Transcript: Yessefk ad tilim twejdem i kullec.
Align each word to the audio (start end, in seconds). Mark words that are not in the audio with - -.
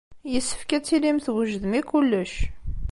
Yessefk 0.31 0.69
ad 0.75 0.83
tilim 0.85 1.17
twejdem 1.25 1.73
i 1.79 1.81
kullec. 1.89 2.33